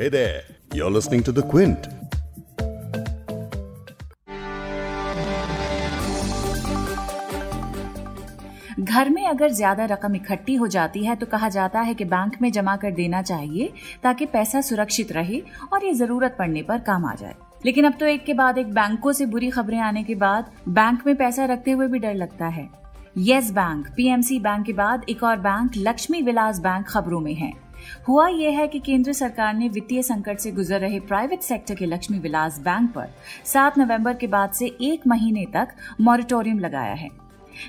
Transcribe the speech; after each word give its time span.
Hey 0.00 0.08
there, 0.08 0.44
you're 0.72 0.90
listening 0.90 1.22
to 1.24 1.32
The 1.38 1.42
Quint. 1.48 1.86
घर 8.80 9.10
में 9.10 9.26
अगर 9.26 9.50
ज़्यादा 9.50 9.84
रकम 9.84 10.14
इकट्ठी 10.16 10.54
हो 10.54 10.68
जाती 10.68 11.04
है 11.04 11.16
तो 11.16 11.26
कहा 11.26 11.48
जाता 11.48 11.80
है 11.80 11.94
कि 11.94 12.04
बैंक 12.04 12.40
में 12.42 12.50
जमा 12.52 12.76
कर 12.76 12.90
देना 12.92 13.22
चाहिए 13.22 13.72
ताकि 14.02 14.26
पैसा 14.26 14.60
सुरक्षित 14.70 15.12
रहे 15.12 15.42
और 15.72 15.84
ये 15.84 15.92
ज़रूरत 15.94 16.36
पड़ने 16.38 16.62
पर 16.62 16.78
काम 16.88 17.04
आ 17.04 17.14
जाए। 17.14 17.34
लेकिन 17.66 17.84
अब 17.86 17.98
तो 18.00 18.06
एक 18.06 18.24
के 18.24 18.34
बाद 18.34 18.58
एक 18.58 18.74
बैंकों 18.74 19.12
से 19.12 19.26
बुरी 19.26 19.50
खबरें 19.50 19.80
आने 19.80 20.04
के 20.04 20.14
बाद 20.26 20.52
बैंक 20.68 21.06
में 21.06 21.16
पैसा 21.16 21.44
रखते 21.44 21.70
हुए 21.70 21.86
भी 21.86 21.98
डर 21.98 22.14
लगता 22.14 22.46
है। 22.48 22.68
येस 23.18 23.50
बैंक 23.52 23.88
पीएमसी 23.96 24.38
बैंक 24.40 24.66
के 24.66 24.72
बाद 24.72 25.04
एक 25.08 25.22
और 25.22 25.36
बैंक 25.40 25.72
लक्ष्मी 25.76 26.22
विलास 26.22 26.58
बैंक 26.60 26.86
खबरों 26.88 27.20
में 27.20 27.34
है। 27.34 27.52
हुआ 28.08 28.28
यह 28.28 28.58
है 28.58 28.66
कि 28.68 28.78
केंद्र 28.80 29.12
सरकार 29.12 29.54
ने 29.54 29.68
वित्तीय 29.68 30.02
संकट 30.02 30.38
से 30.38 30.52
गुजर 30.52 30.80
रहे 30.80 31.00
प्राइवेट 31.02 31.42
सेक्टर 31.42 31.74
के 31.74 31.86
लक्ष्मी 31.86 32.18
विलास 32.18 32.58
बैंक 32.60 32.90
पर 32.90 33.08
7 33.46 33.78
नवंबर 33.78 34.14
के 34.14 34.26
बाद 34.26 34.52
से 34.52 34.76
एक 34.82 35.06
महीने 35.06 35.46
तक 35.54 35.74
मॉरिटोरियम 36.00 36.58
लगाया 36.58 36.94
है। 36.94 37.08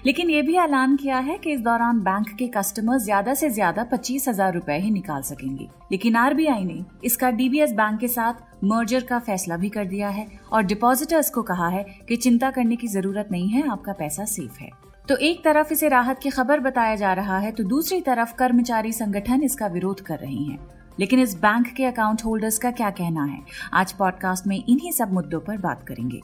लेकिन 0.06 0.30
ये 0.30 0.42
भी 0.42 0.56
ऐलान 0.58 0.96
किया 0.96 1.18
है 1.20 1.38
कि 1.38 1.52
इस 1.52 1.60
दौरान 1.62 2.00
बैंक 2.02 2.28
के 2.30 2.48
कस्टमर 2.48 2.98
ज़्यादा 3.00 3.34
से 3.34 3.50
ज़्यादा 3.50 3.84
पच्चीस 3.84 4.28
हज़ार 4.28 4.54
रूपए 4.54 4.78
ही 4.78 4.92
निकाल 4.92 5.22
सकेंगे। 5.22 5.68
लेकिन 5.92 6.16
आरबीआई 6.16 6.64
ने 6.64 6.84
इसका 7.04 7.32
डीबीएस 7.32 7.72
बैंक 7.74 8.00
के 8.00 8.08
साथ 8.08 8.64
मर्जर 8.64 9.04
का 9.04 9.20
फैसला 9.20 9.58
भी 9.58 9.70
कर 9.70 9.86
दिया 9.86 10.10
है 10.10 10.28
और 10.52 10.64
डिपॉजिटर्स 10.64 11.30
को 11.30 11.42
कहा 11.44 11.68
है 11.70 11.84
कि 12.10 12.16
चिंता 12.18 12.52
करने 12.52 12.76
की 12.76 12.88
ज़रूरत 12.88 13.30
नहीं 13.32 13.50
है, 13.50 13.68
आपका 13.70 13.94
पैसा 13.94 14.26
सेफ़ 14.28 14.60
है। 14.60 14.70
तो 15.10 15.16
एक 15.18 15.44
तरफ़ 15.44 15.72
इसे 15.74 15.88
राहत 15.90 16.20
की 16.20 16.30
खबर 16.30 16.60
बताया 16.60 16.96
जा 16.96 17.14
रहा 17.14 17.38
है 17.38 17.52
तो 17.52 17.64
दूसरी 17.64 18.02
तरफ़ 18.02 18.34
कर्मचारी 18.36 18.92
संगठन 18.92 19.44
इसका 19.44 19.68
विरोध 19.68 20.02
कर 20.02 20.20
रहे 20.20 20.36
हैं। 20.36 20.60
लेकिन 21.00 21.20
इस 21.20 21.36
बैंक 21.36 21.68
के 21.68 21.86
अकाउंट 21.86 22.22
होल्डर्स 22.26 22.58
का 22.58 22.72
क्या 22.72 22.90
कहना 22.90 23.24
है? 23.24 23.40
आज 23.74 23.92
पॉडकास्ट 23.92 24.48
में 24.48 24.64
इन्हीं 24.70 24.92
सब 24.92 25.14
मुद्दों 25.14 25.40
पर 25.40 25.58
बात 25.58 25.84
करेंगे। 25.88 26.22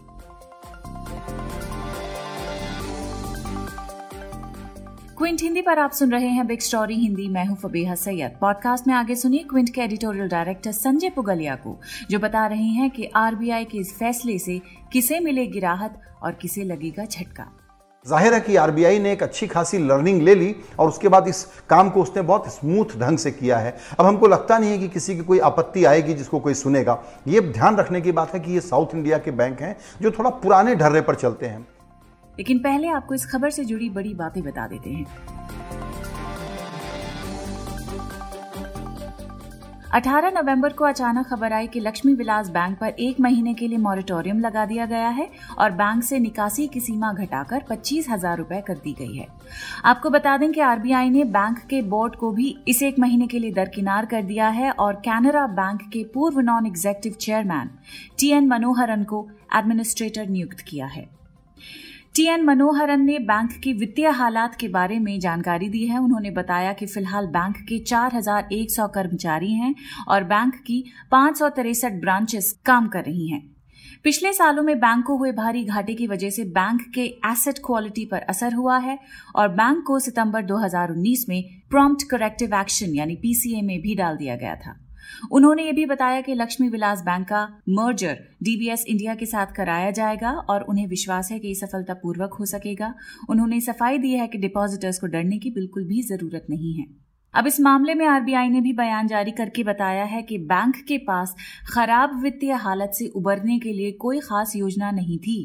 क्विंट 5.18 5.42
हिंदी 5.42 5.62
पर 5.62 5.80
आप 5.80 5.92
सुन 5.92 6.12
रहे 6.12 6.28
हैं 6.28 6.48
बिग 6.48 6.60
स्टोरी 6.60 6.96
हिंदी। 6.96 7.28
मैं 7.28 7.46
हूँ 7.46 7.58
फबीहा 7.58 7.96
सैयद। 7.96 8.38
पॉडकास्ट 8.42 8.88
में 8.88 8.94
आगे 8.96 9.16
सुनिए 9.16 9.44
क्विंट 9.44 9.70
के 9.70 9.82
एडिटोरियल 9.82 10.28
डायरेक्टर 10.28 10.72
संजय 10.72 11.10
पुगलिया 11.10 11.56
को, 11.56 11.80
जो 12.10 12.20
बता 12.20 12.46
रहे 12.48 12.68
हैं 12.70 12.90
कि 12.92 13.12
आरबीआई 13.16 13.66
के 13.66 13.78
इस 13.78 13.98
फैसले 13.98 14.40
से 14.40 14.62
किसे 14.92 15.20
मिलेगी 15.20 15.60
राहत 15.60 16.02
और 16.24 16.32
किसे 16.32 16.64
लगेगा 16.64 17.06
झटका। 17.06 17.52
ज़ाहिर 18.08 18.34
है 18.34 18.40
कि 18.40 18.56
आरबीआई 18.56 19.00
ने 19.00 19.12
एक 19.12 19.24
अच्छी 19.24 19.48
खासी 19.48 19.78
लर्निंग 19.78 20.22
ले 20.22 20.36
ली 20.36 20.56
और 20.80 20.88
उसके 20.90 21.08
बाद 21.08 21.28
इस 21.28 21.44
काम 21.70 21.90
को 21.90 22.02
उसने 22.02 22.22
बहुत 22.22 22.48
स्मूथ 22.54 22.98
ढंग 23.00 23.18
से 23.18 23.32
किया 23.32 23.58
है। 23.58 23.76
अब 24.00 24.06
हमको 24.06 24.28
लगता 24.28 24.58
नहीं 24.58 24.72
है 24.72 24.78
कि 24.78 24.88
किसी 24.88 25.16
की 25.16 25.22
कोई 25.22 25.40
आपत्ति 25.40 25.84
आएगी 25.86 26.14
जिसको 26.14 26.40
कोई 26.40 26.54
सुनेगा। 26.54 26.98
ये 27.28 27.42
ध्यान 27.42 27.78
रखने 27.78 28.02
की 28.02 28.12
बात 28.12 28.34
है 28.34 28.40
कि 28.40 28.54
ये 28.54 28.62
साउथ 28.62 28.96
इंडिया 28.96 29.18
के 29.18 29.32
बैंक 29.34 29.62
हैं 29.62 29.76
जो 30.02 30.12
थोड़ा 30.12 30.30
पुराने 30.38 30.76
ढर्रे 30.76 31.02
पर 31.02 31.16
चलते 31.16 31.46
हैं। 31.46 31.68
लेकिन 32.38 32.60
पहले 32.60 32.88
आपको 32.90 33.16
इस 33.16 33.26
खबर 33.26 33.50
से 33.50 33.66
जुड़ी 33.66 33.90
बड़ी 33.90 34.14
बातें 34.14 34.44
बता 34.44 34.68
देते 34.68 34.90
हैं। 34.90 35.06
18 39.98 40.32
नवंबर 40.34 40.74
को 40.74 40.86
अचानक 40.86 41.26
खबर 41.28 41.54
आई 41.54 41.68
कि 41.68 41.80
लक्ष्मी 41.80 42.14
विलास 42.14 42.50
बैंक 42.50 42.78
पर 42.80 42.90
एक 43.00 43.20
महीने 43.20 43.54
के 43.54 43.68
लिए 43.68 43.78
मॉरिटोरियम 43.78 44.40
लगा 44.40 44.66
दिया 44.66 44.86
गया 44.86 45.08
है 45.10 45.28
और 45.58 45.72
बैंक 45.72 46.04
से 46.04 46.20
निकासी 46.20 46.68
की 46.68 46.80
सीमा 46.80 47.12
घटाकर 47.14 47.64
पच्चीस 47.70 48.10
हज़ार 48.10 48.38
रूपए 48.38 48.62
कर 48.68 48.76
दी 48.76 48.94
गई 49.00 49.16
है। 49.16 49.28
आपको 49.86 50.10
बता 50.10 50.38
दें 50.38 50.52
कि 50.52 50.62
आरबीआई 50.62 51.10
ने 51.10 51.24
बैंक 51.32 51.58
के 51.70 51.82
बोर्ड 51.88 52.16
को 52.16 52.32
भी 52.32 52.56
इस 52.68 52.84
एक 52.84 53.00
महीने 53.00 53.28
के 53.28 53.40
लिए 53.40 53.52
दरकिनार 53.54 54.06
कर 54.06 54.22
दिया 54.24 54.50
है 54.52 54.72
और 54.72 55.02
कैनरा 55.06 55.48
बैंक 55.56 55.82
के 55.94 56.04
पूर्व 56.14 56.40
non 56.42 56.68
executive 56.68 57.14
chairman 57.20 57.70
T 58.20 58.32
N 58.32 58.48
Manoharan 58.48 59.04
को 59.04 59.28
एडमिनिस्ट्रेटर 59.56 60.30
नियुक्त 60.30 60.60
किया 60.60 60.86
है। 60.88 61.10
टीएन 62.18 62.44
मनोहरन 62.44 63.02
ने 63.02 63.20
बैंक 63.20 63.52
की 63.64 63.74
वित्तीय 63.74 64.08
हालात 64.08 64.56
के 64.56 64.68
बारे 64.68 65.00
में 65.00 65.20
जानकारी 65.20 65.70
दी 65.70 65.88
है। 65.88 65.98
उन्होंने 65.98 66.32
बताया 66.32 66.74
कि 66.74 66.86
फ़िलहाल 66.86 67.28
बैंक 67.28 67.58
के 67.58 67.80
4,100 67.80 68.88
कर्मचारी 68.88 69.54
हैं 69.54 69.76
और 70.08 70.24
बैंक 70.24 70.56
की 70.56 70.84
पाँच 71.12 71.44
ब्रांचेस 71.44 72.62
काम 72.66 72.88
कर 72.88 73.04
रही 73.04 73.28
हैं। 73.28 73.56
पिछले 74.04 74.34
सालों 74.34 74.64
में 74.64 74.80
बैंक 74.80 75.06
को 75.06 75.18
हुए 75.18 75.32
भारी 75.32 75.64
घाटे 75.64 75.94
की 75.94 76.08
वजह 76.08 76.30
से 76.30 76.44
बैंक 76.44 76.82
के 76.96 77.06
एसेट 77.06 77.58
क्वालिटी 77.58 78.06
पर 78.06 78.20
असर 78.20 78.54
हुआ 78.54 78.78
है 78.78 79.00
और 79.36 79.48
बैंक 79.48 79.84
को 79.88 80.00
सितंबर 80.00 80.46
2019 80.46 81.30
में 81.30 81.44
प्रॉम्प्ट 81.70 82.10
करेक्टिव 82.10 82.56
एक्शन 82.56 82.96
यानी 82.96 83.16
पीसीए 83.16 83.62
में 83.62 83.82
भी 83.82 83.96
डाल 83.96 84.18
दिया 84.18 84.36
गया 84.36 84.56
था। 84.56 84.87
उन्होंने 85.32 85.64
ये 85.64 85.72
भी 85.72 85.86
बताया 85.86 86.22
कि 86.22 86.34
लक्ष्मी 86.34 86.70
विलास 86.70 87.02
बैंक 87.02 87.28
का 87.28 87.44
मर्जर 87.70 88.20
डीबीएस 88.44 88.86
इंडिया 88.88 89.16
के 89.16 89.26
साथ 89.26 89.46
कराया 89.48 89.92
जाएगा 89.92 90.32
और 90.32 90.62
उन्हें 90.62 90.88
विश्वास 90.88 91.32
है 91.32 91.40
कि 91.40 91.48
ये 91.48 91.56
सफलतापूर्वक 91.56 92.34
हो 92.34 92.46
सकेगा। 92.46 92.94
उन्होंने 93.30 93.62
सफ़ाई 93.62 93.98
दी 93.98 94.14
है 94.14 94.28
कि 94.28 94.38
डिपॉजिटर्स 94.38 95.00
को 95.00 95.08
डरने 95.08 95.38
की 95.38 95.52
बिल्कुल 95.52 95.84
भी 95.84 96.02
ज़रूरत 96.02 96.46
नहीं 96.50 96.74
है। 96.74 96.86
अब 97.34 97.48
इस 97.48 97.60
मामले 97.60 97.94
में 97.94 98.06
आरबीआई 98.06 98.50
ने 98.50 98.62
भी 98.62 98.74
बयान 98.74 99.08
जारी 99.08 99.32
करके 99.32 99.64
बताया 99.64 100.04
है 100.04 100.22
कि 100.22 100.38
बैंक 100.38 100.76
के 100.88 100.98
पास 100.98 101.36
खराब 101.74 102.22
वित्तीय 102.22 102.52
हालत 102.52 102.92
से 102.94 103.08
उबरने 103.08 103.60
के 103.60 103.74
लिए 103.74 103.92
कोई 103.92 104.20
खास 104.20 104.56
योजना 104.56 104.92
नहीं 104.92 105.18
थी। 105.18 105.40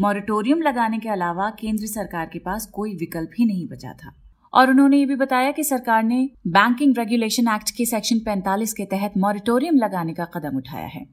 मॉरिटोरियम 0.00 0.62
लगाने 0.62 0.98
के 0.98 1.08
अलावा 1.08 1.50
केंद्र 1.50 1.86
सरकार 1.86 2.26
के 2.26 2.38
पास 2.38 2.66
कोई 2.66 2.94
विकल्प 2.96 3.30
ही 3.38 3.46
नहीं 3.46 3.66
बचा 3.68 3.92
था। 3.92 4.14
और 4.58 4.70
उन्होंने 4.70 4.96
ये 4.96 5.06
भी 5.06 5.16
बताया 5.16 5.50
कि 5.50 5.64
सरकार 5.64 6.02
ने 6.02 6.30
बैंकिंग 6.46 6.98
रेगुलेशन 6.98 7.48
एक्ट 7.48 7.70
के 7.70 7.84
सेक्शन 7.84 8.18
45 8.18 8.72
के 8.72 8.84
तहत 8.84 9.12
मॉरिटोरियम 9.18 9.74
लगाने 9.74 10.14
का 10.14 10.24
कदम 10.24 10.56
उठाया 10.56 10.86
है। 10.86 11.06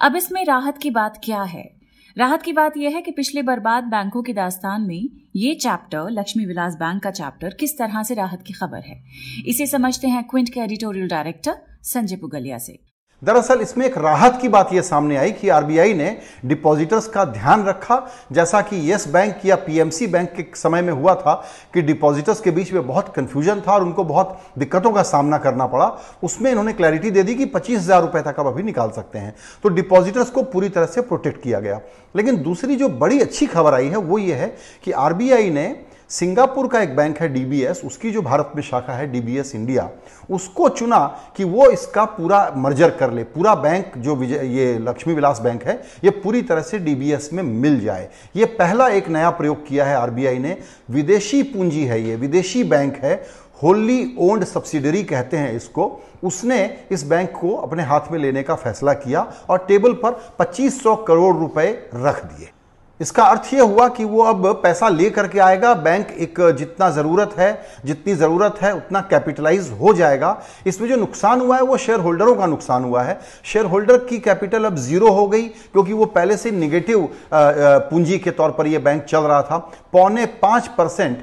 अब 0.00 0.16
इसमें 0.16 0.44
राहत 0.44 0.78
की 0.78 0.90
बात 0.90 1.20
क्या 1.24 1.42
है? 1.42 1.80
राहत 2.18 2.42
की 2.42 2.52
बात 2.52 2.76
यह 2.76 2.90
है 2.90 3.02
कि 3.02 3.10
पिछले 3.10 3.42
बर्बाद 3.42 3.84
बैंकों 3.84 4.22
की 4.22 4.32
दास्तान 4.32 4.82
में 4.82 5.08
ये 5.36 5.54
चैप्टर 5.54 6.10
लक्ष्मी 6.10 6.44
विलास 6.44 6.74
बैंक 6.74 7.02
का 7.02 7.10
चैप्टर 7.10 7.56
किस 7.60 7.78
तरह 7.78 8.02
से 8.02 8.14
राहत 8.14 8.42
की 8.42 8.52
खबर 8.52 8.80
है? 8.80 9.04
इसे 9.46 9.66
समझते 9.66 10.08
हैं 10.08 10.24
क्विंट 10.24 10.48
के 10.48 10.60
एडिटोरियल 10.60 11.08
डायरेक्टर 11.08 11.54
संजय 11.82 12.16
पुगलिया 12.16 12.58
से। 12.58 12.91
दरअसल 13.22 13.60
इसमें 13.60 13.84
एक 13.86 13.96
राहत 13.98 14.38
की 14.42 14.48
बात 14.48 14.72
यह 14.72 14.82
सामने 14.82 15.16
आई 15.16 15.32
कि 15.32 15.48
आरबीआई 15.48 15.92
ने 15.94 16.16
डिपॉजिटर्स 16.44 17.06
का 17.08 17.24
ध्यान 17.24 17.64
रखा, 17.64 18.00
जैसा 18.32 18.60
कि 18.60 18.76
येस 18.90 19.06
बैंक 19.08 19.44
या 19.46 19.56
पीएमसी 19.56 20.06
बैंक 20.06 20.30
के 20.30 20.44
समय 20.54 20.82
में 20.82 20.92
हुआ 20.92 21.14
था 21.14 21.34
कि 21.74 21.82
डिपॉजिटर्स 21.82 22.40
के 22.40 22.50
बीच 22.50 22.72
में 22.72 22.86
बहुत 22.86 23.12
कंफ्यूजन 23.16 23.60
था 23.60 23.72
और 23.72 23.82
उनको 23.82 24.04
बहुत 24.04 24.40
दिक्कतों 24.58 24.92
का 24.92 25.02
सामना 25.02 25.38
करना 25.38 25.66
पड़ा। 25.66 25.86
उसमें 26.22 26.50
इन्होंने 26.50 26.72
क्लैरिटी 26.72 27.10
दे 27.10 27.22
दी 27.22 27.34
कि 27.34 27.44
पच्चीस 27.46 27.78
हज़ार 27.78 28.02
रुपए 28.02 28.22
तक 28.22 28.40
अब 28.40 28.46
अभी 28.46 28.62
निकाल 28.62 28.90
सकते 28.90 29.18
हैं। 29.18 29.34
तो 29.62 29.68
डिपॉजिटर्स 29.68 30.30
को 30.30 30.42
पूरी 30.44 30.68
तरह 30.68 30.86
से 30.86 31.00
प्रोटेक्ट 31.02 31.42
किया 31.42 31.60
गया। 31.60 31.80
लेकिन 32.14 32.42
दूसरी 32.42 32.76
जो 32.76 32.88
बड़ी 32.88 33.20
अच्छी 33.20 33.46
खबर 33.46 33.74
आई 33.74 33.88
है, 33.88 33.96
वो 33.96 34.18
ये 34.18 34.34
है 34.34 34.54
कि 34.84 34.92
आरबीआई 34.92 35.50
ने 35.50 35.68
सिंगापुर 36.12 36.66
का 36.68 36.80
एक 36.80 36.94
बैंक 36.96 37.18
है 37.18 37.28
डीबीएस 37.28 37.80
उसकी 37.84 38.10
जो 38.10 38.22
भारत 38.22 38.50
में 38.56 38.62
शाखा 38.62 38.92
है 38.92 39.06
डीबीएस 39.12 39.54
इंडिया 39.54 39.88
उसको 40.30 40.68
चुना 40.68 40.98
कि 41.36 41.44
वो 41.44 41.68
इसका 41.70 42.04
पूरा 42.06 42.40
मर्जर 42.56 42.90
कर 42.90 43.12
ले, 43.12 43.24
पूरा 43.24 43.54
बैंक 43.54 43.96
जो 43.98 44.16
विजय, 44.16 44.46
ये 44.48 44.78
लक्ष्मी 44.78 45.14
विलास 45.14 45.40
बैंक 45.40 45.64
है, 45.64 45.80
ये 46.04 46.10
पूरी 46.10 46.42
तरह 46.42 46.62
से 46.62 46.78
डीबीएस 46.78 47.30
में 47.32 47.42
मिल 47.42 47.80
जाए। 47.80 48.08
ये 48.36 48.44
पहला 48.44 48.88
एक 48.88 49.08
नया 49.08 49.30
प्रयोग 49.30 49.66
किया 49.66 49.84
है 49.84 49.96
आरबीआई 49.96 50.38
ने। 50.38 50.56
विदेशी 50.90 51.42
पूंजी 51.44 51.84
है 51.84 52.02
ये, 52.02 52.16
विदेशी 52.16 52.64
बैंक 52.64 52.96
है 52.96 53.14
होली 53.62 54.14
ओन्ड 54.20 54.44
सब्सिडरी 54.44 55.02
कहते 55.04 55.36
हैं 55.36 55.52
इसको। 55.52 55.90
उसने 56.24 56.64
इस 56.90 57.04
बैंक 57.04 57.30
को 57.40 57.56
अपने 57.56 57.82
हाथ 57.82 58.12
में 58.12 58.18
लेने 58.18 58.42
का 58.42 58.54
फैसला 58.54 58.92
किया 58.94 59.32
और 59.50 59.64
टेबल 59.68 59.92
पर 60.04 60.24
2500 60.38 60.96
करोड़ 61.04 61.36
रुपए 61.36 61.70
रख 61.94 62.24
दिए। 62.24 62.48
इसका 63.02 63.22
अर्थ 63.24 63.52
यह 63.54 63.62
हुआ 63.62 63.86
कि 63.88 64.04
वो 64.04 64.22
अब 64.22 64.46
पैसा 64.62 64.88
ले 64.88 65.08
करके 65.10 65.38
आएगा। 65.40 65.72
बैंक 65.76 66.10
एक 66.18 66.34
जितना 66.58 66.88
ज़रूरत 66.90 67.34
है, 67.38 67.50
जितनी 67.84 68.14
ज़रूरत 68.14 68.58
है, 68.62 68.72
उतना 68.74 69.00
कैपिटलाइज 69.10 69.70
हो 69.80 69.92
जाएगा। 69.94 70.36
इसमें 70.66 70.88
जो 70.88 70.96
नुकसान 70.96 71.40
हुआ 71.40 71.56
है, 71.56 71.62
वो 71.62 71.76
शेयर 71.76 72.00
होल्डरों 72.00 72.34
का 72.34 72.46
नुकसान 72.46 72.84
हुआ 72.84 73.02
है। 73.02 73.18
शेयर 73.44 73.64
होल्डर 73.64 73.96
की 74.04 74.18
कैपिटल 74.20 74.64
अब 74.64 74.76
ज़ीरो 74.78 75.10
हो 75.10 75.26
गई, 75.28 75.42
क्योंकि 75.42 75.92
वो 75.92 76.04
पहले 76.06 76.36
से 76.36 76.50
निगेटिव 76.50 77.08
पूंजी 77.32 78.18
के 78.18 78.30
तौर 78.30 78.50
पर 78.50 78.66
यह 78.66 78.78
बैंक 78.78 79.04
चल 79.04 79.20
रहा 79.20 79.42
था। 79.42 79.58
पौने 79.92 80.26
पाँच 80.42 80.68
परसेंट 80.78 81.18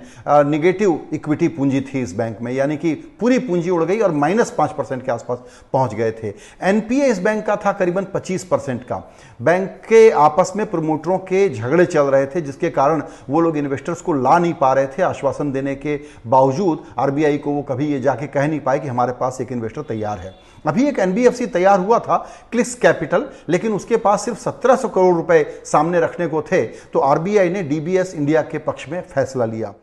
निगेटिव 0.48 1.00
इक्विटी 1.14 1.48
पूंजी 1.50 1.82
थी 1.84 2.02
इस 2.02 2.16
बैंक 2.16 2.42
में, 2.42 2.52
यानी 2.52 2.78
कि 2.78 2.94
पूरी 3.20 3.40
पूंजी 3.40 3.70
उड़ 3.70 3.84
गई 3.84 4.00
और 4.00 4.12
माइनस 4.14 4.54
पाँच 4.58 4.72
परसेंट 4.72 5.06
के 5.06 5.12
आसपास 5.12 5.40
पहुँच 5.74 5.94
गए 5.94 6.12
थे। 6.14 6.34
एनपीए 6.64 7.06
इस 7.06 7.20
बैंक 7.20 7.46
का 7.46 7.56
था 7.56 7.72
करीबन 7.72 8.08
पच्चीस 8.14 8.44
परसेंट 8.46 8.84
का। 8.84 9.02
बैंक 9.42 9.82
के 9.90 10.10
आपस 10.12 10.54
में 10.56 10.66
प्रमोटरों 10.66 11.18
के 11.20 11.48
झगड़े 11.50 11.68
चल 11.86 12.06
रहे 12.06 12.26
थे, 12.26 12.42
जिसके 12.42 12.70
कारण 12.70 13.02
वो 13.30 13.42
लोग 13.42 13.58
इन्वेस्टर्स 13.58 14.02
को 14.02 14.14
ला 14.14 14.38
नहीं 14.40 14.54
पा 14.54 14.74
रहे 14.74 14.88
थे 14.88 15.04
आश्वासन 15.04 15.52
देने 15.52 15.76
के 15.76 16.00
बावजूद 16.28 16.84
आरबीआई 17.00 17.38
को 17.38 17.52
वो 17.52 17.62
कभी 17.62 17.88
ये 17.88 18.00
जाके 18.00 18.28
कह 18.28 18.48
नहीं 18.48 18.60
पाए 18.60 18.80
कि 18.80 18.88
हमारे 18.88 19.14
पास 19.14 19.42
एक 19.42 19.52
इन्वेस्टर 19.52 19.82
तैयार 19.84 20.20
है। 20.20 20.34
अभी 20.66 20.88
एक 20.88 21.00
एनबीएफसी 21.00 21.46
तैयार 21.48 21.80
हुआ 21.80 22.00
था 22.00 22.18
क्लिस 22.52 22.74
कैपिटल 22.76 23.26
लेकिन 23.50 23.74
उसके 23.74 23.98
पास 23.98 24.26
सिर्फ़ 24.26 24.40
1700 24.40 24.90
करोड़ 24.90 25.16
रुपए 25.16 25.44
सामने 25.66 26.00
रखने 26.00 26.28
को 26.28 26.42
थे 26.42 26.64
तो 26.94 27.00
आरबीआई 27.02 27.50
ने 27.50 27.64
डीबीएस 27.64 28.14
इंडिया 28.16 28.42
के 28.42 28.58
पक्ष 28.60 28.90
में 28.90 29.02
फैसला 29.06 29.46
लिया। 29.46 29.74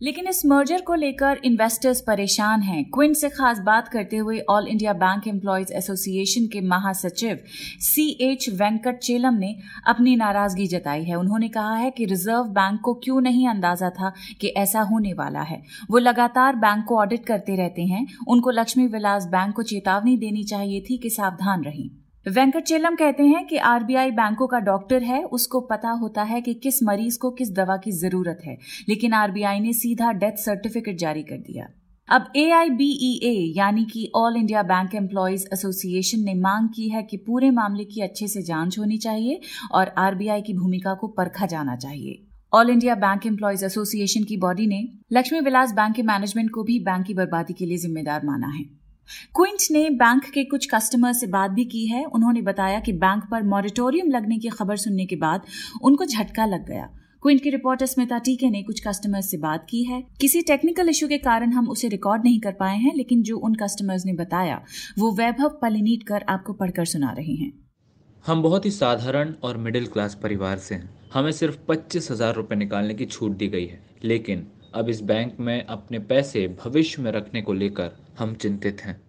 लेकिन 0.00 0.28
इस 0.28 0.44
मर्जर 0.46 0.80
को 0.80 0.94
लेकर 0.94 1.40
इन्वेस्टर्स 1.44 2.00
परेशान 2.00 2.62
हैं। 2.62 2.84
क्विंट 2.84 3.16
से 3.16 3.28
खास 3.28 3.58
बात 3.58 3.88
करते 3.88 4.16
हुए 4.16 4.38
all 4.50 4.68
India 4.68 4.92
bank 4.92 5.28
employees 5.28 5.72
association 5.72 6.46
के 6.46 6.60
महासचिव 6.60 7.38
सी 7.80 8.08
एच 8.20 8.48
वेंकट 8.50 8.98
चेलम 8.98 9.34
ने 9.34 9.54
अपनी 9.86 10.16
नाराज़गी 10.16 10.66
जताई 10.66 11.04
है। 11.04 11.14
उन्होंने 11.14 11.48
कहा 11.48 11.74
है 11.74 11.90
कि 11.90 12.04
रिज़र्व 12.04 12.44
बैंक 12.44 12.80
को 12.80 12.94
क्यों 12.94 13.20
नहीं 13.20 13.48
अंदाज़ा 13.48 13.90
था 13.90 14.12
कि 14.40 14.48
ऐसा 14.48 14.80
होने 14.80 15.12
वाला 15.12 15.42
है। 15.42 15.62
वो 15.90 15.98
लगातार 15.98 16.56
बैंक 16.56 16.84
को 16.84 16.98
ऑडिट 16.98 17.26
करते 17.26 17.56
रहते 17.56 17.82
हैं। 17.82 18.06
उनको 18.28 18.50
लक्ष्मी 18.50 18.86
विलास 18.86 19.26
बैंक 19.26 19.54
को 19.54 19.62
चेतावनी 19.62 20.16
देनी 20.16 20.44
चाहिए 20.44 20.80
थी 20.80 20.98
कि 20.98 21.10
सावधान 21.10 21.64
रहें। 21.64 22.05
वेंकट 22.26 22.62
चेलम 22.62 22.94
कहते 22.94 23.22
हैं 23.22 23.46
कि 23.46 23.56
आरबीआई 23.56 24.10
बैंकों 24.10 24.46
का 24.46 24.58
डॉक्टर 24.58 25.02
है। 25.02 25.22
उसको 25.24 25.60
पता 25.60 25.90
होता 25.90 26.22
है 26.22 26.40
कि 26.40 26.54
किस 26.54 26.82
मरीज़ 26.82 27.18
को 27.18 27.30
किस 27.30 27.50
दवा 27.52 27.76
की 27.76 27.90
ज़रूरत 27.92 28.38
है। 28.44 28.56
लेकिन 28.88 29.12
आरबीआई 29.12 29.60
ने 29.60 29.72
सीधा 29.72 30.12
डेथ 30.12 30.32
सर्टिफिकेट 30.36 30.98
जारी 30.98 31.22
कर 31.22 31.36
दिया। 31.36 31.66
अब 32.08 32.32
ए 32.36 32.50
आई 32.50 32.70
बी 32.70 32.88
ई 33.02 33.20
ए 33.24 33.52
यानी 33.56 33.84
कि 33.84 34.10
all 34.14 34.36
India 34.36 34.62
bank 34.62 34.94
employees 34.94 35.46
association 35.52 36.20
ने 36.20 36.34
मांग 36.34 36.68
की 36.68 36.88
है 36.88 37.02
कि 37.02 37.16
पूरे 37.16 37.50
मामले 37.50 37.84
की 37.84 38.00
अच्छे 38.00 38.28
से 38.28 38.42
जाँच 38.42 38.78
होनी 38.78 38.98
चाहिए 38.98 39.40
और 39.72 39.92
आरबीआई 39.98 40.42
की 40.42 40.54
भूमिका 40.54 40.94
को 40.94 41.08
परखा 41.08 41.46
जाना 41.46 41.76
चाहिए। 41.76 42.26
All 42.52 42.70
India 42.70 42.94
bank 42.94 43.26
employees 43.26 43.64
association 43.64 44.24
की 44.24 44.36
बॉडी 44.36 44.66
ने 44.66 44.88
लक्ष्मी 45.12 45.40
विलास 45.40 45.72
बैंक 45.72 45.94
के 45.94 46.02
मैनेजमेंट 46.02 46.50
को 46.50 46.62
भी 46.62 46.78
बैंक 46.80 47.06
की 47.06 47.14
बर्बादी 47.14 47.52
के 47.52 47.66
लिए 47.66 47.78
जिम्मेदार 47.78 48.26
माना 48.26 48.48
है। 48.48 48.85
क्विंट 49.36 49.70
ने 49.70 49.88
बैंक 49.92 50.24
के 50.24 50.44
कुछ 50.44 50.68
कस्टमर 50.74 51.12
से 51.12 51.26
बात 51.28 51.50
भी 51.50 51.64
की 51.64 51.86
है। 51.86 52.04
उन्होंने 52.04 52.42
बताया 52.42 52.80
कि 52.80 52.92
बैंक 52.94 53.24
पर 53.30 53.42
मॉरिटोरियम 53.44 54.10
लगने 54.10 54.38
की 54.38 54.48
खबर 54.50 54.76
सुनने 54.76 55.06
के 55.06 55.16
बाद 55.16 55.42
उनको 55.82 56.04
झटका 56.04 56.46
लग 56.46 56.66
गया। 56.68 56.88
क्विंट 57.22 57.42
की 57.42 57.50
रिपोर्टर 57.50 57.86
स्मिता 57.86 58.18
टीके 58.18 58.50
ने 58.50 58.62
कुछ 58.62 58.80
कस्टमर्स 58.80 59.30
से 59.30 59.36
बात 59.36 59.66
की 59.70 59.82
है। 59.84 60.02
किसी 60.20 60.40
टेक्निकल 60.42 60.88
इशू 60.88 61.08
के 61.08 61.18
कारण 61.18 61.52
हम 61.52 61.68
उसे 61.68 61.88
रिकॉर्ड 61.88 62.24
नहीं 62.24 62.40
कर 62.40 62.52
पाए 62.52 62.76
हैं, 62.76 62.92
लेकिन 62.96 63.22
जो 63.22 63.38
उन 63.38 63.54
कस्टमर्स 63.54 64.06
ने 64.06 64.12
बताया, 64.14 64.60
वो 64.98 65.10
वैभव 65.12 65.58
पलिनीट 65.62 66.02
कर 66.02 66.24
आपको 66.28 66.52
पढ़कर 66.52 66.84
सुना 66.84 67.12
रहे 67.12 67.34
हैं। 67.34 67.52
हम 68.24 68.42
बहुत 68.42 68.66
ही 68.66 68.70
साधारण 68.70 69.32
और 69.42 69.56
मिडिल 69.56 69.86
क्लास 69.86 70.14
परिवार 70.22 70.58
से 70.58 70.74
हैं। 70.74 70.90
हमें 71.14 71.32
सिर्फ़ 71.32 71.58
पच्चीस 71.68 72.10
हज़ार 72.10 72.34
रुपये 72.34 72.58
निकालने 72.58 72.94
की 72.94 73.06
छूट 73.06 73.32
दी 73.32 73.48
गई 73.48 73.66
है, 73.66 73.80
लेकिन 74.04 74.46
अब 74.76 74.88
इस 74.88 75.00
बैंक 75.00 75.36
में 75.40 75.66
अपने 75.66 75.98
पैसे 75.98 76.48
भविष्य 76.48 77.02
में 77.02 77.12
रखने 77.12 77.42
को 77.42 77.52
लेकर 77.52 78.14
हम 78.18 78.34
चिंतित 78.34 78.80
हैं। 78.80 79.06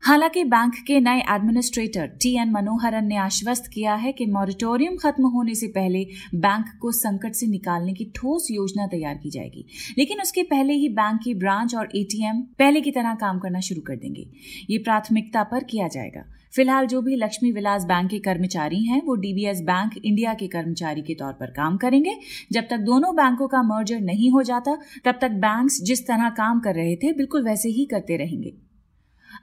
हालाँकि 0.00 0.44
बैंक 0.44 0.74
के 0.86 1.00
नए 1.00 1.20
एडमिनिस्ट्रेटर 1.20 2.06
टी 2.06 2.36
एन 2.36 2.50
मनोहरन 2.50 3.04
ने 3.04 3.16
आश्वस्त 3.16 3.70
किया 3.74 3.94
है 3.94 4.12
कि 4.12 4.26
मॉरिटोरियम 4.26 4.96
खत्म 4.96 5.26
होने 5.26 5.54
से 5.54 5.66
पहले 5.66 6.06
बैंक 6.34 6.64
को 6.80 6.92
संकट 6.92 7.32
से 7.32 7.46
निकालने 7.46 7.94
की 7.94 8.04
ठोस 8.04 8.48
योजना 8.50 8.86
तैयार 8.86 9.14
की 9.14 9.30
जाएगी। 9.30 9.66
लेकिन 9.98 10.20
उसके 10.20 10.42
पहले 10.42 10.72
ही 10.72 10.88
बैंक 10.88 11.20
की 11.24 11.34
ब्रांच 11.34 11.74
और 11.74 11.88
एटीएम 11.96 12.40
पहले 12.40 12.80
की 12.80 12.90
तरह 12.90 13.14
काम 13.14 13.38
करना 13.38 13.60
शुरू 13.60 13.80
कर 13.80 13.96
देंगे। 13.96 14.30
ये 14.70 14.78
प्राथमिकता 14.78 15.42
पर 15.42 15.64
किया 15.64 15.88
जाएगा। 15.88 16.24
फ़िलहाल 16.56 16.86
जो 16.86 17.02
भी 17.02 17.16
लक्ष्मी 17.16 17.52
विलास 17.52 17.84
बैंक 17.84 18.10
के 18.10 18.18
कर्मचारी 18.18 18.84
हैं, 18.84 19.02
वो 19.02 19.14
डीबीएस 19.14 19.60
बैंक 19.60 19.92
इंडिया 20.04 20.34
के 20.34 20.46
कर्मचारी 20.46 21.02
के 21.02 21.14
तौर 21.14 21.32
पर 21.32 21.46
काम 21.46 21.76
करेंगे। 21.76 22.16
जब 22.52 22.64
तक 22.70 22.78
दोनों 22.78 23.16
बैंकों 23.16 23.48
का 23.48 23.62
मर्जर 23.62 24.00
नहीं 24.00 24.30
हो 24.30 24.42
जाता, 24.42 24.78
तब 25.04 25.18
तक 25.20 25.30
बैंक्स 25.30 25.82
जिस 25.82 26.06
तरह 26.06 26.30
काम 26.30 26.60
कर 26.60 26.74
रहे 26.74 26.96
थे, 26.96 27.12
बिल्कुल 27.12 27.44
वैसे 27.44 27.68
ही 27.68 27.84
करते 27.84 28.16
रहेंगे। 28.16 28.54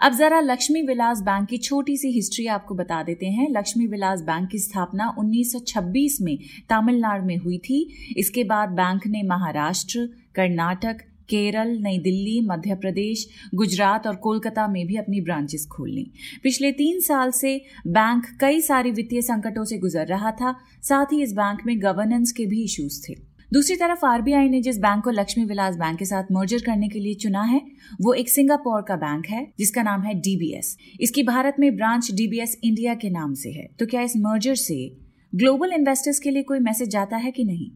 अब 0.02 0.14
जरा 0.14 0.40
लक्ष्मी 0.40 0.82
विलास 0.82 1.22
बैंक 1.22 1.48
की 1.48 1.58
छोटी 1.58 1.98
सी 1.98 2.12
हिस्ट्री 2.12 2.48
आपको 2.48 2.76
बता 2.76 3.04
देते 3.04 3.26
हैं। 3.26 3.48
लक्ष्मी 3.50 3.88
विलास 3.88 4.22
बैंक 4.22 4.50
की 4.50 4.58
स्थापना 4.58 5.16
1926 5.18 6.22
में 6.22 6.38
तमिलनाडु 6.70 7.26
में 7.26 7.38
हुई 7.38 7.58
थी। 7.58 7.96
इसके 8.18 8.44
बाद 8.44 8.70
बैंक 8.70 9.08
ने 9.08 9.24
महाराष्ट्र, 9.24 10.10
कर्नाटक 10.36 10.98
केरल, 11.30 11.78
नई 11.82 11.98
दिल्ली, 11.98 12.40
मध्य 12.42 12.76
प्रदेश, 12.76 13.28
गुजरात 13.56 14.08
और 14.08 14.16
कोलकाता 14.16 14.68
में 14.68 14.86
भी 14.88 14.96
अपनी 14.96 15.22
ब्रांचेस 15.22 15.68
खोल 15.72 15.90
ली 15.90 16.12
पिछले 16.44 16.72
तीन 16.72 17.00
साल 17.00 17.32
से 17.32 17.62
बैंक 17.88 18.26
कई 18.42 18.62
सारी 18.62 18.92
वित्तीय 18.92 19.22
संकटों 19.22 19.66
से 19.66 19.78
गुजर 19.78 20.06
रहा 20.06 20.32
था, 20.32 20.56
साथ 20.82 21.06
ही 21.06 21.24
इस 21.24 21.34
बैंक 21.34 21.60
में 21.66 21.82
गवर्नेंस 21.82 22.32
के 22.32 22.46
भी 22.46 22.64
इश्यूज़ 22.64 23.02
थे। 23.10 23.14
दूसरी 23.54 23.76
तरफ़ 23.76 24.06
आरबीआई 24.06 24.50
ने 24.50 24.62
जिस 24.62 24.78
बैंक 24.78 25.04
को 25.04 25.10
लक्ष्मी 25.10 25.44
विलास 25.46 25.76
बैंक 25.76 26.00
के 26.00 26.06
साथ 26.06 26.24
मर्जर 26.32 26.60
करने 26.60 26.88
के 26.90 27.00
लिए 27.00 27.14
चुना 27.14 27.44
है, 27.44 27.62
वो 28.02 28.14
एक 28.14 28.30
सिंगापुर 28.30 28.82
का 28.82 28.96
बैंक 28.96 29.26
है, 29.26 29.54
जिसका 29.60 29.84
नाम 29.84 30.02
है 30.02 30.14
डीबीएस 30.14 30.78
इसकी 31.00 31.24
भारत 31.24 31.56
में 31.60 31.76
ब्रांच 31.76 32.12
डीबीएस 32.12 32.58
इंडिया 32.64 32.94
के 32.94 33.10
नाम 33.10 33.34
से 33.34 33.50
है। 33.50 33.68
तो 33.80 33.86
क्या 33.86 34.02
इस 34.02 34.14
मर्जर 34.18 34.56
से 34.56 34.98
ग्लोबल 35.36 35.74
इन्वेस्टर्स 35.74 36.20
के 36.20 36.32
लिए 36.32 36.44
कोई 36.44 36.60
मैसेज 36.60 36.90
जाता 36.90 37.18
है 37.18 37.32
कि 37.32 37.44
नहीं? 37.44 37.72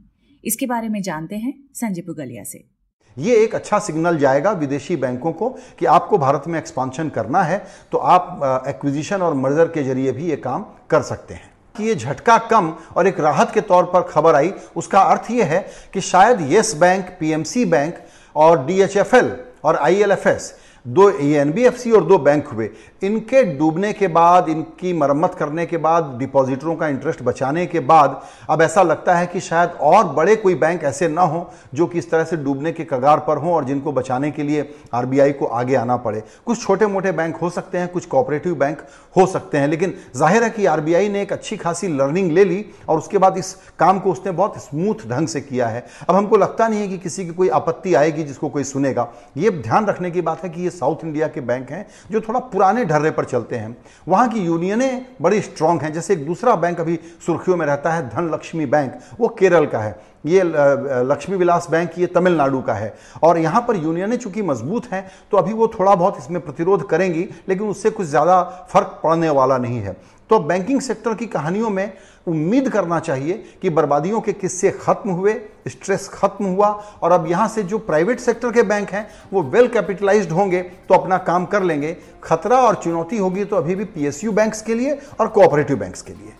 इसके 0.45 0.65
बारे 0.65 0.89
में 0.89 1.01
जानते 1.01 1.35
हैं 1.35 1.53
संजय 1.73 2.01
पुगलिया 2.01 2.43
से। 2.43 2.78
ये 3.19 3.35
एक 3.35 3.55
अच्छा 3.55 3.79
सिग्नल 3.79 4.17
जाएगा 4.17 4.51
विदेशी 4.51 4.95
बैंकों 4.95 5.31
को 5.31 5.49
कि 5.79 5.85
आपको 5.85 6.17
भारत 6.17 6.43
में 6.47 6.57
एक्सपांशन 6.59 7.09
करना 7.09 7.43
है 7.43 7.57
तो 7.91 7.97
आप 7.97 8.63
एक्विजिशन 8.67 9.21
और 9.21 9.33
मर्जर 9.33 9.65
के 9.65 9.83
ज़रिए 9.83 10.11
भी 10.11 10.29
ये 10.29 10.35
काम 10.35 10.65
कर 10.89 11.01
सकते 11.01 11.33
हैं। 11.33 11.49
कि 11.75 11.83
ये 11.83 11.95
झटका 11.95 12.37
कम 12.51 12.73
और 12.97 13.07
एक 13.07 13.19
राहत 13.19 13.51
के 13.53 13.61
तौर 13.61 13.83
पर 13.83 14.01
खबर 14.03 14.35
आई, 14.35 14.53
उसका 14.75 15.01
अर्थ 15.01 15.31
ये 15.31 15.43
है 15.43 15.59
कि 15.93 16.01
शायद 16.01 16.41
येस 16.41 16.73
बैंक, 16.75 17.05
पीएमसी 17.19 17.65
बैंक 17.65 17.99
और 18.35 18.65
डीएचएफएल 18.65 19.35
और 19.63 19.75
आईएलएफएस 19.75 20.53
दो 20.89 21.09
एनबीएफसी 21.11 21.91
और 21.91 22.03
दो 22.03 22.17
बैंक 22.17 22.47
हुए। 22.47 22.69
इनके 23.03 23.43
डूबने 23.57 23.91
के 23.93 24.07
बाद, 24.07 24.49
इनकी 24.49 24.93
मरम्मत 24.93 25.35
करने 25.35 25.65
के 25.65 25.77
बाद 25.77 26.15
डिपॉजिटरों 26.19 26.75
का 26.75 26.87
इंटरेस्ट 26.87 27.21
बचाने 27.23 27.65
के 27.65 27.79
बाद, 27.81 28.19
अब 28.49 28.61
ऐसा 28.61 28.83
लगता 28.83 29.15
है 29.15 29.27
कि 29.27 29.39
शायद 29.39 29.71
और 29.81 30.07
बड़े 30.13 30.35
कोई 30.35 30.55
बैंक 30.55 30.83
ऐसे 30.83 31.07
ना 31.07 31.21
हो 31.23 31.49
जो 31.73 31.87
कि 31.87 31.97
इस 31.99 32.09
तरह 32.11 32.23
से 32.23 32.37
डूबने 32.37 32.71
के 32.71 32.83
कगार 32.83 33.19
पर 33.19 33.37
हों 33.37 33.53
और 33.53 33.65
जिनको 33.65 33.91
बचाने 33.91 34.31
के 34.31 34.43
लिए 34.43 34.69
आरबीआई 34.93 35.31
को 35.31 35.45
आगे 35.45 35.75
आना 35.75 35.97
पड़े। 35.97 36.23
कुछ 36.45 36.61
छोटे 36.61 36.87
मोटे 36.87 37.11
बैंक 37.11 37.35
हो 37.35 37.49
सकते 37.49 37.77
हैं, 37.77 37.87
कुछ 37.87 38.05
कोऑपरेटिव 38.05 38.55
बैंक 38.55 38.81
हो 39.15 39.25
सकते 39.25 39.57
हैं, 39.57 39.67
लेकिन 39.67 39.93
ज़ाहिर 40.15 40.43
है 40.43 40.49
कि 40.49 40.65
आरबीआई 40.67 41.09
ने 41.09 41.21
एक 41.21 41.33
अच्छी 41.33 41.57
खासी 41.57 41.87
लर्निंग 41.89 42.31
ले 42.31 42.43
ली 42.45 42.65
और 42.89 42.97
उसके 42.97 43.17
बाद 43.17 43.37
इस 43.37 43.53
काम 43.79 43.99
को 43.99 44.11
उसने 44.11 44.31
बहुत 44.31 44.57
स्मूथ 44.59 45.07
ढंग 45.09 45.27
से 45.27 45.41
किया 45.41 45.67
है। 45.67 45.85
अब 46.09 46.15
हमको 46.15 46.37
लगता 46.37 46.67
नहीं 46.67 46.81
है 46.81 46.87
कि 46.87 46.97
किसी 46.97 47.25
की 47.25 47.31
कोई 47.31 47.49
आपत्ति 47.51 47.93
आएगी 47.93 48.23
जिसको 48.23 48.49
कोई 48.49 48.63
सुनेगा। 48.65 49.07
ये 49.37 49.49
ध्यान 49.51 49.85
रखने 49.85 50.11
की 50.11 50.21
बात 50.21 50.43
है 50.43 50.49
कि 50.49 50.61
ये 50.61 50.69
साउथ 50.79 51.03
इंडिया 51.03 51.27
के 51.27 51.41
बैंक 51.41 51.71
हैं, 51.71 51.85
जो 52.11 52.21
थोड़ा 52.21 52.39
पुराने 52.41 52.85
ढर्रे 52.85 53.11
पर 53.11 53.25
चलते 53.25 53.55
हैं। 53.55 53.75
वहाँ 54.07 54.27
की 54.29 54.39
यूनियनें 54.41 55.05
बड़ी 55.21 55.41
स्ट्रांग 55.41 55.81
हैं, 55.81 55.93
जैसे 55.93 56.13
एक 56.13 56.25
दूसरा 56.25 56.55
बैंक 56.57 56.79
अभी 56.79 56.99
सुर्खियों 57.25 57.57
में 57.57 57.65
रहता 57.65 57.93
है, 57.93 58.07
धनलक्ष्मी 58.09 58.65
बैंक। 58.67 58.99
वो 59.19 59.27
केरल 59.29 59.65
का 59.65 59.79
है। 59.79 59.97
ये 60.25 60.41
लक्ष्मी 60.43 61.35
विलास 61.37 61.67
बैंक 61.71 61.97
ये 61.99 62.05
तमिलनाडु 62.07 62.61
का 62.61 62.73
है। 62.73 62.93
और 63.23 63.37
यहाँ 63.37 63.61
पर 63.61 63.75
यूनियनें 63.77 64.17
चूँकि 64.17 64.41
मज़बूत 64.43 64.85
हैं 64.87 65.05
तो 65.31 65.37
अभी 65.37 65.53
वो 65.53 65.67
थोड़ा 65.69 65.95
बहुत 65.95 66.17
इसमें 66.17 66.41
प्रतिरोध 66.41 66.87
करेंगी, 66.89 67.27
लेकिन 67.49 67.67
उससे 67.67 67.89
कुछ 67.89 68.07
ज़्यादा 68.07 68.41
फ़र्क 68.69 68.99
पड़ने 69.03 69.29
वाला 69.31 69.57
नहीं 69.57 69.79
है। 69.79 69.95
तो 70.29 70.39
बैंकिंग 70.39 70.81
सेक्टर 70.81 71.13
की 71.15 71.25
कहानियों 71.27 71.69
में 71.69 71.91
उम्मीद 72.27 72.69
करना 72.69 72.99
चाहिए 72.99 73.43
कि 73.61 73.69
बर्बादियों 73.69 74.19
के 74.21 74.33
किस्से 74.33 74.71
खत्म 74.71 75.11
हुए 75.11 75.33
स्ट्रेस 75.67 76.07
खत्म 76.13 76.45
हुआ, 76.45 76.67
और 77.01 77.11
अब 77.11 77.25
यहाँ 77.27 77.47
से 77.47 77.63
जो 77.63 77.77
प्राइवेट 77.79 78.19
सेक्टर 78.19 78.51
के 78.51 78.63
बैंक 78.63 78.89
हैं, 78.89 79.07
वो 79.33 79.43
वेल 79.43 79.67
कैपिटलाइज 79.67 80.31
होंगे 80.31 80.61
तो 80.61 80.95
अपना 80.95 81.17
काम 81.19 81.45
कर 81.45 81.63
लेंगे। 81.63 81.95
खतरा 82.23 82.57
और 82.57 82.75
चुनौती 82.75 83.17
होगी 83.17 83.45
तो 83.45 83.55
अभी 83.55 83.75
भी 83.75 83.85
पीएसयू 83.85 84.31
बैंक्स 84.31 84.61
के 84.61 84.75
लिए 84.75 84.99
और 85.19 85.27
कोऑपरेटिव 85.27 85.79
बैंक्स 85.79 86.01
के 86.01 86.13
लिए। 86.13 86.33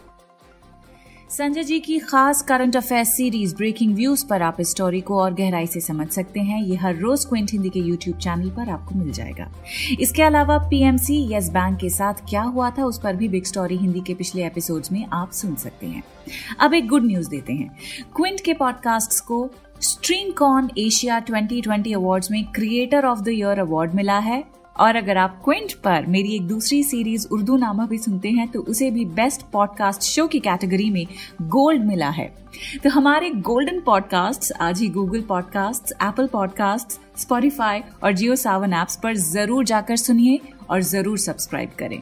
संजय 1.31 1.63
जी 1.63 1.79
की 1.79 1.99
खास 1.99 2.41
current 2.41 2.75
affair 2.75 3.03
series 3.03 3.55
breaking 3.55 3.95
views 3.95 4.27
पर 4.27 4.41
आप 4.41 4.57
इस 4.59 4.71
स्टोरी 4.71 5.01
को 5.01 5.19
और 5.19 5.33
गहराई 5.33 5.67
से 5.67 5.79
समझ 5.79 6.09
सकते 6.09 6.39
हैं। 6.39 6.63
ये 6.63 6.75
हर 6.75 6.95
रोज 6.95 7.25
क्विंट 7.25 7.51
हिंदी 7.51 7.69
के 7.69 7.79
यूट्यूब 7.79 8.17
चैनल 8.17 8.49
पर 8.49 8.69
आपको 8.69 8.95
मिल 8.95 9.11
जाएगा। 9.11 9.51
इसके 9.99 10.23
अलावा 10.23 10.57
पीएमसी 10.57 11.33
यस 11.33 11.49
बैंक 11.49 11.79
के 11.79 11.89
साथ 11.89 12.13
क्या 12.13 12.41
हुआ 12.41 12.69
था 12.69 12.85
उस 12.85 12.99
पर 12.99 13.15
भी 13.15 13.27
बिग 13.27 13.43
स्टोरी 13.43 13.77
हिंदी 13.77 14.01
के 14.01 14.13
पिछले 14.13 14.45
एपिसोड 14.45 14.83
में 14.91 15.05
आप 15.13 15.31
सुन 15.31 15.55
सकते 15.55 15.87
हैं। 15.87 16.03
अब 16.59 16.73
एक 16.73 16.87
गुड 16.87 17.05
न्यूज़ 17.05 17.29
देते 17.29 17.53
हैं। 17.53 17.77
क्विंट 18.15 18.41
के 18.41 18.53
पॉडकास्ट 18.53 19.25
को 19.25 19.51
स्ट्रीम 19.81 20.31
कॉन 20.31 20.69
एशिया 20.77 21.19
2020 21.19 21.93
अवार्ड्स 21.93 22.31
में 22.31 22.43
creator 22.43 23.05
of 23.05 23.19
the 23.19 23.27
year 23.27 23.59
award 23.59 23.93
मिला 23.93 24.19
है। 24.19 24.43
और 24.79 24.95
अगर 24.95 25.17
आप 25.17 25.41
क्विंट 25.45 25.73
पर 25.83 26.05
मेरी 26.05 26.35
एक 26.35 26.47
दूसरी 26.47 26.83
सीरीज़ 26.83 27.27
उर्दू 27.31 27.55
नामा 27.57 27.85
भी 27.85 27.97
सुनते 27.97 28.29
हैं 28.29 28.47
तो 28.47 28.59
उसे 28.61 28.89
भी 28.91 29.05
बेस्ट 29.15 29.41
पॉडकास्ट 29.53 30.01
शो 30.01 30.27
की 30.27 30.39
कैटेगरी 30.39 30.89
में 30.89 31.05
गोल्ड 31.41 31.85
मिला 31.85 32.09
है। 32.09 32.27
तो 32.83 32.89
हमारे 32.89 33.29
गोल्डन 33.29 33.79
पॉडकास्ट 33.79 34.51
आज 34.61 34.81
ही 34.81 34.87
Google 34.89 35.21
podcast 35.21 35.91
Apple 36.03 36.27
podcast 36.27 36.99
Spotify 37.19 37.81
और 38.03 38.13
जियो 38.13 38.35
सावन 38.35 38.73
एप्स 38.73 38.95
पर 39.03 39.15
ज़रूर 39.15 39.65
जाकर 39.65 39.95
सुनिए 39.95 40.39
और 40.69 40.81
ज़रूर 40.81 41.17
सब्सक्राइब 41.17 41.69
करें। 41.79 42.01